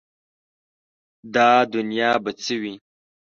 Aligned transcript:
دا 1.35 1.49
دنیا 1.73 2.11
به 2.23 2.31
څه 2.41 2.53
وي؟ 2.61 2.73